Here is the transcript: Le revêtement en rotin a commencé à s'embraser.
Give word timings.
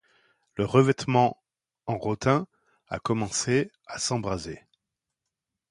Le 0.55 0.65
revêtement 0.65 1.37
en 1.85 1.95
rotin 1.99 2.47
a 2.87 2.97
commencé 2.97 3.69
à 3.85 3.99
s'embraser. 3.99 4.65